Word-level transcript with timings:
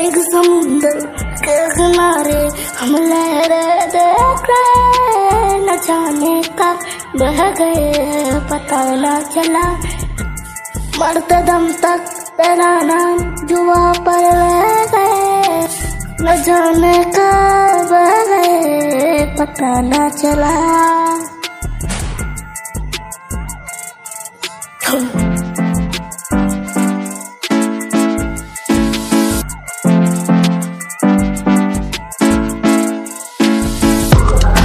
एक 0.00 0.16
समुद्र 0.32 0.90
के 1.44 1.56
किनारे 1.74 2.40
हम 2.80 2.96
न 5.66 5.76
जाने 5.86 6.40
का 6.58 6.72
बह 7.20 7.38
गए 7.60 8.40
पता 8.50 8.80
न 9.02 9.14
चला 9.34 9.64
मरते 11.00 11.38
दम 11.50 11.64
तक 11.84 12.10
तेरा 12.40 12.72
नाम 12.90 13.18
जुआ 13.46 13.92
पर 14.08 14.26
बह 14.40 14.84
गए 14.94 15.62
न 16.22 16.42
जाने 16.42 16.98
का 17.18 17.30
बह 17.92 18.12
गए 18.32 19.24
पता 19.38 19.80
न 19.80 20.08
चला। 20.22 21.09
Oh. 24.92 25.29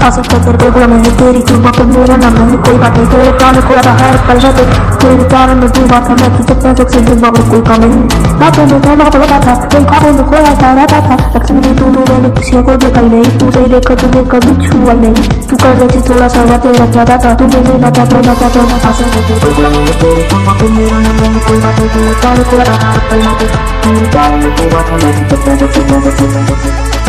आशा 0.00 0.22
कर 0.24 0.56
बेगुआ 0.56 0.86
में 0.88 1.02
तेरी 1.16 1.40
जुबा 1.44 1.70
पर 1.72 1.84
मेरा 1.88 2.16
नाम 2.18 2.36
नहीं 2.36 2.58
कोई 2.60 2.78
बात 2.78 2.96
नहीं 2.96 3.06
तेरे 3.08 3.32
प्राण 3.38 3.56
को 3.62 3.74
रहा 3.78 3.92
है 4.00 4.12
कल 4.26 4.38
रात 4.40 4.60
तेरे 5.00 5.24
प्यार 5.26 5.54
में 5.54 5.68
डूबा 5.70 5.98
था 6.06 6.14
मैं 6.16 6.30
तुझे 6.36 6.54
पैसों 6.56 6.86
से 6.88 7.00
डूबा 7.06 7.30
कोई 7.38 7.60
काम 7.62 7.84
नहीं 7.84 8.20
बातों 8.40 8.64
में 8.66 8.78
मैं 8.80 8.96
बात 8.98 9.16
बता 9.16 9.38
था 9.40 9.54
कोई 9.66 9.84
ख्वाबों 9.86 10.12
में 10.12 10.24
खोया 10.28 10.54
था 10.60 10.72
रहता 10.74 11.00
था 11.06 11.16
लक्ष्मी 11.34 11.74
तू 11.80 11.90
मैंने 11.90 12.30
किसी 12.36 12.62
को 12.62 12.76
देखा 12.78 13.00
नहीं 13.08 13.38
तू 13.38 13.50
सही 13.50 13.72
देखा 13.72 13.94
तुझे 13.96 14.22
कभी 14.32 14.54
छुआ 14.62 14.94
नहीं 15.00 15.28
तू 15.44 15.56
कर 15.56 15.74
रही 15.74 15.88
थी 15.90 16.00
थोड़ा 16.08 16.28
सा 16.28 16.44
बातें 16.46 16.70
रख 16.72 16.90
जाता 16.92 17.18
था 17.24 17.34
तू 17.34 17.50
मुझे 17.50 17.78
ना 17.80 17.90
था 17.92 18.04
प्रेम 18.06 18.32
था 18.34 18.48
तो 18.50 18.64
ना 18.64 18.78
आशा 18.84 19.10
कर 19.10 19.42
बेगुआ 19.42 19.68
में 19.70 19.80
है 19.80 19.98
तेरी 20.00 20.22
पर 20.52 20.70
मेरा 20.70 21.00
नाम 21.00 21.20
नहीं 21.20 21.44
कोई 21.48 21.60
बात 21.60 21.80
नहीं 21.80 21.90
तेरे 21.90 22.14
प्राण 22.22 22.42
को 22.44 22.62
रहा 22.62 22.88
है 22.88 23.04
कल 23.10 23.26
रात 23.26 23.44
तेरे 23.82 24.08
प्यार 24.08 24.38
में 24.38 24.48
डूबा 24.52 24.82
था 24.82 25.04
मैं 25.04 25.12
तुझे 25.20 25.44
पैसों 25.44 25.68
से 25.68 25.84
डूबा 25.84 26.16
कोई 26.16 26.32
काम 26.32 26.48
नहीं 26.48 26.99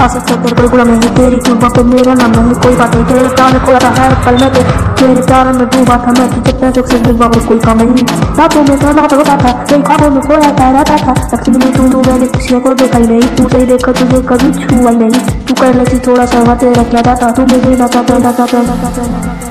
आशा 0.00 0.20
कर 0.26 0.54
बेगुआ 0.54 0.84
में 0.84 0.98
तेरी 1.14 1.36
जुबा 1.46 1.68
पे 1.74 1.82
मेरा 1.84 2.14
नाम 2.14 2.32
नहीं 2.36 2.54
कोई 2.62 2.76
बात 2.76 2.94
नहीं 2.94 3.04
तेरे 3.06 3.28
प्राण 3.34 3.58
को 3.64 3.72
रहा 3.84 4.04
है 4.04 4.16
कल 4.24 4.38
में 4.42 4.50
तेरे 4.98 5.22
प्यार 5.22 5.52
में 5.54 5.66
डूबा 5.66 5.96
था 6.04 6.12
मैं 6.18 6.26
तुझे 6.34 6.52
पैसों 6.60 6.84
से 6.86 6.98
डूबा 7.04 7.26
और 7.28 7.46
कोई 7.46 7.58
काम 7.60 7.82
नहीं 7.82 8.04
बातों 8.36 8.62
में 8.62 8.74
मैं 8.76 8.94
बात 8.96 9.14
बता 9.14 9.36
था 9.38 9.52
कई 9.64 9.82
ख्वाबों 9.82 10.10
में 10.10 10.20
खोया 10.22 10.50
था 10.58 10.70
रहता 10.72 10.96
था 11.04 11.14
लक्ष्मी 11.32 11.56
ने 11.56 11.70
तू 11.76 12.02
मैंने 12.02 12.26
किसी 12.34 12.60
को 12.60 12.74
देखा 12.76 12.98
ही 12.98 13.06
नहीं 13.06 13.34
तू 13.36 13.48
सही 13.48 13.66
देखा 13.66 13.92
तुझे 13.94 14.20
कभी 14.28 14.52
छुआ 14.60 14.90
ही 14.90 14.96
नहीं 14.98 15.20
तू 15.46 15.54
कर 15.60 15.74
लेती 15.74 15.98
थोड़ा 16.06 16.26
सा 16.26 16.44
बातें 16.44 16.68
रख 16.72 16.92
जाता 16.92 17.14
था 17.22 17.30
तू 17.32 17.46
मुझे 17.46 17.76
ना 17.76 17.88
था 17.88 18.02
प्यार 18.04 18.32
था 18.40 19.42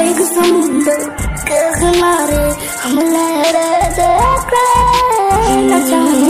एक 0.00 0.20
समुंदर 0.26 1.02
के 1.48 1.60
किनारे 1.74 2.42
हम 2.82 2.98
लहरे 3.08 3.68
देख 3.96 4.54
न 5.62 5.84
जाने 5.90 6.29